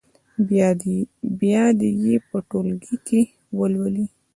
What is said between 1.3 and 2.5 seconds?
بیا دې یې په